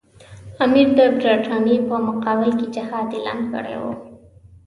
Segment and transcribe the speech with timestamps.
[0.63, 3.93] امیر د برټانیې په مقابل کې جهاد اعلان کړی وو.